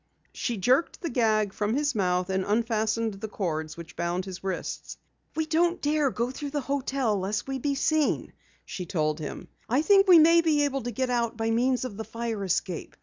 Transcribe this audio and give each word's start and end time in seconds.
She 0.33 0.57
jerked 0.57 1.01
the 1.01 1.11
gag 1.11 1.53
from 1.53 1.75
his 1.75 1.93
mouth, 1.93 2.31
and 2.31 2.43
unfastened 2.43 3.13
the 3.13 3.27
cords 3.27 3.77
which 3.77 3.95
bound 3.95 4.25
his 4.25 4.43
wrists. 4.43 4.97
"We 5.35 5.45
don't 5.45 5.79
dare 5.79 6.09
go 6.09 6.31
through 6.31 6.49
the 6.49 6.61
hotel 6.61 7.19
lest 7.19 7.47
we 7.47 7.59
be 7.59 7.75
seen," 7.75 8.33
she 8.65 8.87
told 8.87 9.19
him. 9.19 9.47
"I 9.69 9.83
think 9.83 10.07
we 10.07 10.17
may 10.17 10.41
be 10.41 10.63
able 10.65 10.81
to 10.81 10.91
get 10.91 11.11
out 11.11 11.37
by 11.37 11.51
means 11.51 11.85
of 11.85 11.97
the 11.97 12.03
fire 12.03 12.43
escape. 12.43 12.97